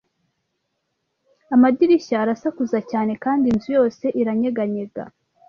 amadirishya 1.55 2.15
arasakuza 2.23 2.79
cyane 2.91 3.13
kandi 3.23 3.45
inzu 3.53 3.69
yose 3.77 4.05
iranyeganyega. 4.21 5.03